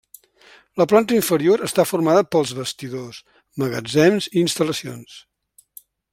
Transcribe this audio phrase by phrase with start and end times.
[0.81, 3.21] La planta inferior està formada pels vestidors,
[3.65, 5.21] magatzems i instal·lacions.